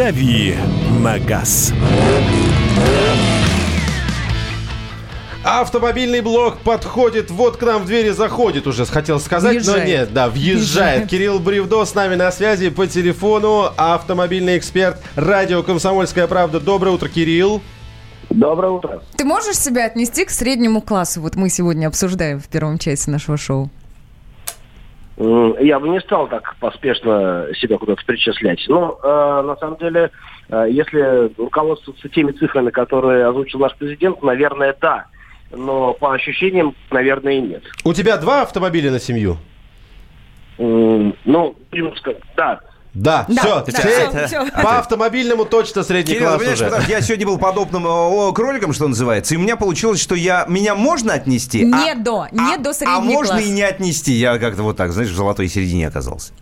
[0.00, 0.56] «Дави
[1.02, 1.74] на газ».
[5.44, 9.78] Автомобильный блок подходит, вот к нам в двери заходит уже, хотел сказать, Въезжает.
[9.82, 10.56] но нет, да, въезжает.
[10.56, 11.10] Въезжает.
[11.10, 16.60] Кирилл Бревдо с нами на связи по телефону, автомобильный эксперт, радио «Комсомольская правда».
[16.60, 17.60] Доброе утро, Кирилл.
[18.30, 19.02] Доброе утро.
[19.18, 21.20] Ты можешь себя отнести к среднему классу?
[21.20, 23.68] Вот мы сегодня обсуждаем в первом части нашего шоу.
[25.60, 28.64] Я бы не стал так поспешно себя куда-то причислять.
[28.68, 30.10] Но э, на самом деле,
[30.48, 35.06] э, если руководствоваться теми цифрами, которые озвучил наш президент, наверное, да.
[35.50, 37.62] Но по ощущениям, наверное, и нет.
[37.84, 39.36] У тебя два автомобиля на семью?
[40.58, 41.54] М, Ну,
[41.96, 42.60] сказать, да.
[42.92, 44.62] Да, Да, все, да, теперь всё, всё.
[44.62, 46.64] по автомобильному точно средний Кирилл, класс уже.
[46.64, 50.44] потому я сегодня был подобным о, кроликом, что называется, и у меня получилось, что я
[50.48, 53.46] меня можно отнести, Не а- до, не а- до а средний можно класс.
[53.46, 54.12] и не отнести.
[54.12, 56.32] Я как-то вот так, знаешь, в золотой середине оказался.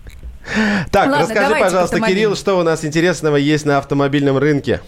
[0.90, 2.00] Так, Ладно, расскажи, пожалуйста.
[2.00, 4.80] Кирилл, что у нас интересного есть на автомобильном рынке?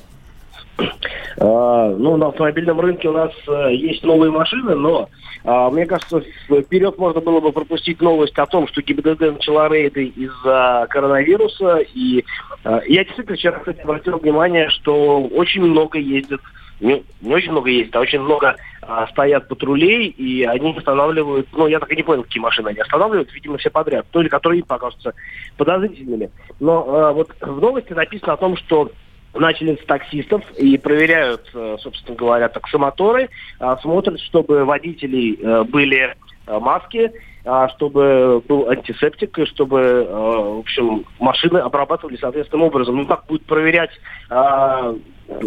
[1.37, 5.09] Э, Ну, на автомобильном рынке у нас э, есть новые машины, но
[5.45, 10.07] э, мне кажется, вперед можно было бы пропустить новость о том, что ГИБДД начала рейды
[10.07, 11.79] из-за коронавируса.
[11.95, 12.25] И
[12.65, 16.41] э, я действительно вчера, кстати, обратил внимание, что очень много ездят,
[16.81, 21.67] не, не очень много ездит, а очень много а, стоят патрулей, и они останавливают, ну,
[21.67, 24.61] я так и не понял, какие машины они останавливают, видимо, все подряд, то ли которые
[24.61, 25.13] им покажутся
[25.59, 26.31] подозрительными.
[26.59, 28.91] Но э, вот в новости написано о том, что
[29.35, 33.29] начали с таксистов и проверяют, э, собственно говоря, таксомоторы,
[33.59, 36.15] а, смотрят, чтобы водителей э, были
[36.47, 37.13] э, маски,
[37.45, 42.97] а, чтобы был антисептик, чтобы, в общем, машины обрабатывали соответственным образом.
[42.97, 43.91] Ну, как будет проверять,
[44.29, 44.95] а,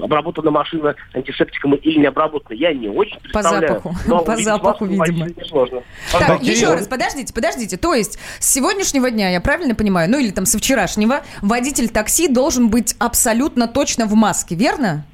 [0.01, 3.67] обработана машина антисептиком или не обработана, я не очень представляю.
[3.67, 3.95] запаху.
[4.07, 5.27] Но По запаху, видимо.
[5.27, 5.81] Несложно.
[6.11, 7.77] Так, Так, еще раз, подождите, подождите.
[7.77, 12.27] То есть с сегодняшнего дня, я правильно понимаю, ну или там со вчерашнего, водитель такси
[12.27, 15.05] должен быть абсолютно точно в маске, верно?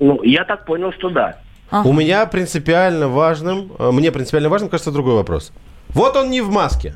[0.00, 1.38] Ну, я так понял, что да.
[1.70, 1.88] Ага.
[1.88, 5.52] У меня принципиально важным, э, мне принципиально важным, кажется, другой вопрос.
[5.88, 6.94] Вот он не в маске,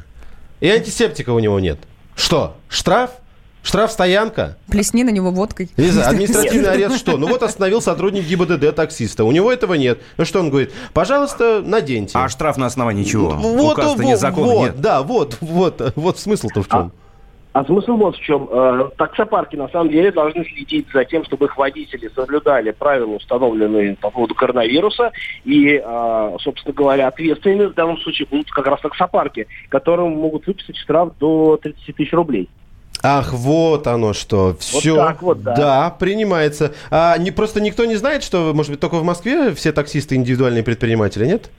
[0.60, 1.78] и антисептика у него нет.
[2.14, 3.10] Что, штраф?
[3.62, 4.56] Штраф-стоянка?
[4.68, 5.70] Плесни на него водкой.
[5.76, 7.16] Не знаю, административный арест что?
[7.16, 9.24] Ну вот остановил сотрудник ГИБДД таксиста.
[9.24, 10.00] У него этого нет.
[10.16, 10.72] Ну что он говорит?
[10.92, 12.18] Пожалуйста, наденьте.
[12.18, 13.30] А штраф на основании чего?
[13.30, 14.80] вот, Указ-то вот, закона вот, нет.
[14.80, 16.92] да, вот, вот, вот смысл-то в чем.
[17.52, 18.48] А смысл вот в чем.
[18.50, 23.96] Э, Таксопарки на самом деле должны следить за тем, чтобы их водители соблюдали правила, установленные
[23.96, 25.12] по поводу коронавируса.
[25.44, 30.78] И, э, собственно говоря, ответственными в данном случае будут как раз таксопарки, которым могут выписать
[30.78, 32.48] штраф до 30 тысяч рублей.
[33.02, 34.56] Ах, вот оно что.
[34.60, 34.94] Все.
[34.96, 35.54] так вот, да.
[35.90, 36.72] принимается.
[36.90, 40.62] А не, просто никто не знает, что, может быть, только в Москве все таксисты индивидуальные
[40.62, 41.50] предприниматели, нет?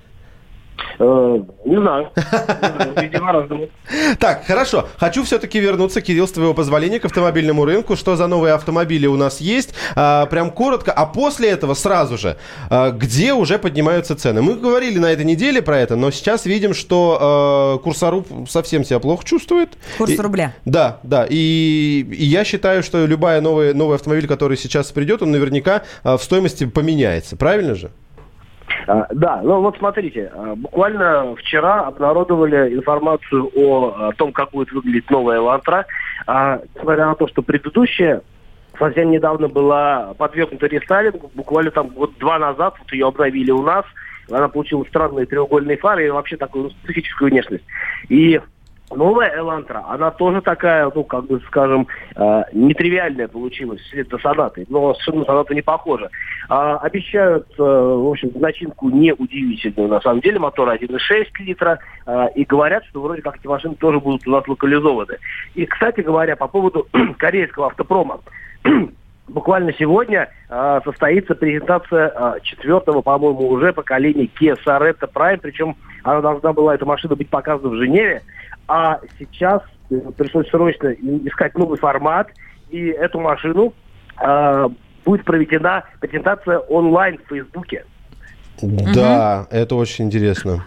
[0.99, 2.09] Э, Не знаю.
[4.19, 4.87] Так, хорошо.
[4.97, 7.95] Хочу все-таки вернуться, Кирилл, с твоего позволения, к автомобильному рынку.
[7.95, 9.73] Что за новые автомобили у нас есть?
[9.95, 10.91] А, прям коротко.
[10.91, 12.37] А после этого сразу же,
[12.69, 14.41] а, где уже поднимаются цены?
[14.41, 18.99] Мы говорили на этой неделе про это, но сейчас видим, что а, курсоруб совсем себя
[18.99, 19.69] плохо чувствует.
[19.97, 20.53] Курс И- рубля.
[20.65, 21.25] Да, да.
[21.29, 26.17] И, и я считаю, что любая новая, новый автомобиль, который сейчас придет, он наверняка а,
[26.17, 27.35] в стоимости поменяется.
[27.35, 27.91] Правильно же?
[28.87, 34.71] А, Да, ну вот смотрите, а, буквально вчера обнародовали информацию о, а, том, как будет
[34.71, 35.85] выглядеть новая Элантра.
[36.27, 38.21] А, Несмотря на то, что предыдущая
[38.77, 43.85] совсем недавно была подвергнута рестайлингу, буквально там год два назад вот ее обновили у нас.
[44.31, 47.65] Она получила странные треугольные фары и вообще такую специфическую внешность.
[48.09, 48.39] И
[48.95, 54.65] новая Элантра, она тоже такая, ну, как бы, скажем, э, нетривиальная получилась вслед за сонатой,
[54.69, 56.09] но совершенно на сонату не похожа.
[56.49, 62.43] А, обещают, э, в общем, начинку неудивительную, на самом деле, мотор 1,6 литра, э, и
[62.43, 65.17] говорят, что вроде как эти машины тоже будут у нас локализованы.
[65.55, 66.87] И, кстати говоря, по поводу
[67.17, 68.19] корейского автопрома,
[69.25, 76.51] Буквально сегодня э, состоится презентация четвертого, по-моему, уже поколения Kia Sorento Prime, причем она должна
[76.51, 78.21] была, эта машина, быть показана в Женеве,
[78.67, 82.31] а сейчас э, пришлось срочно искать новый формат,
[82.69, 83.73] и эту машину
[85.05, 87.85] будет проведена презентация онлайн в Фейсбуке.
[88.61, 90.63] Да, это очень интересно.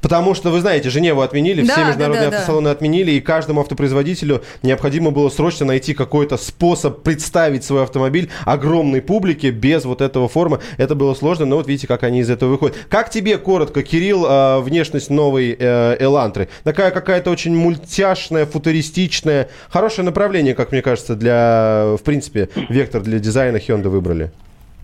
[0.00, 2.36] Потому что, вы знаете, Женеву отменили, Да, все да, международные да, да.
[2.36, 9.02] автосалоны отменили, и каждому автопроизводителю необходимо было срочно найти какой-то способ представить свой автомобиль огромной
[9.02, 10.60] публике без вот этого форма.
[10.76, 12.76] Это было сложно, но вот видите, как они из этого выходят.
[12.88, 16.48] Как тебе, коротко, Кирилл, э, внешность новой э, Элантры?
[16.64, 23.18] Такая какая-то очень мультяшная, футуристичная, хорошее направление, как мне кажется, для, в принципе, вектор для
[23.18, 24.30] дизайна Hyundai выбрали.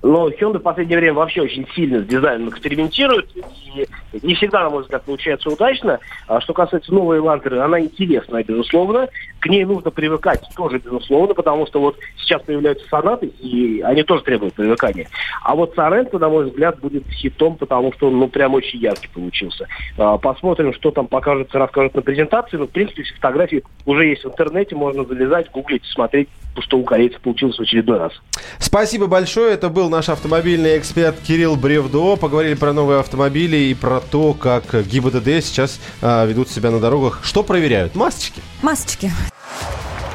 [0.07, 3.29] Но Hyundai в последнее время вообще очень сильно с дизайном экспериментирует.
[3.35, 3.87] И
[4.23, 5.99] не всегда, на мой взгляд, получается удачно.
[6.29, 9.09] А что касается новой Elantra, она интересная, безусловно.
[9.41, 14.23] К ней нужно привыкать тоже, безусловно, потому что вот сейчас появляются сонаты, и они тоже
[14.23, 15.09] требуют привыкания.
[15.43, 19.09] А вот Соренто, на мой взгляд, будет хитом, потому что он, ну, прям очень яркий
[19.09, 19.67] получился.
[19.99, 22.57] А, посмотрим, что там покажется, расскажут на презентации.
[22.59, 26.29] Но, в принципе, все фотографии уже есть в интернете, можно залезать, гуглить, смотреть,
[26.63, 28.13] что у корейцев получилось в очередной раз.
[28.59, 29.55] Спасибо большое.
[29.55, 32.17] Это был наш автомобильный эксперт Кирилл Бревдо.
[32.17, 37.21] Поговорили про новые автомобили и про то, как ГИБДД сейчас а, ведут себя на дорогах.
[37.23, 37.95] Что проверяют?
[37.95, 38.41] Масочки.
[38.63, 39.11] Масочки.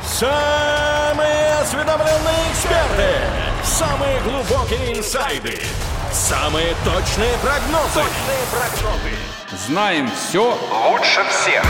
[0.04, 3.42] Самые осведомленные эксперты.
[3.64, 5.60] Самые глубокие инсайды.
[6.12, 8.02] Самые точные прогнозы.
[8.02, 9.32] Точные прогнозы.
[9.68, 10.58] Знаем все
[10.90, 11.64] лучше всех.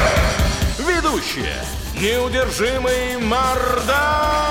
[0.79, 1.56] Ведущие.
[2.00, 4.50] Неудержимый Мардан